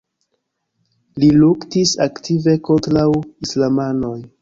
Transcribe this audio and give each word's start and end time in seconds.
Li 1.25 1.29
luktis 1.43 1.93
aktive 2.09 2.59
kontraŭ 2.71 3.09
islamanoj. 3.47 4.21